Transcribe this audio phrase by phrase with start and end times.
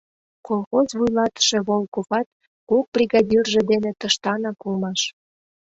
[0.47, 2.27] Колхоз вуйлатыше Волковат
[2.69, 5.01] кок бригадирже дене тыштанак улмаш.